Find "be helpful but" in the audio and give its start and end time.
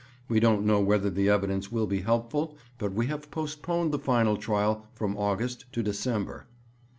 1.85-2.91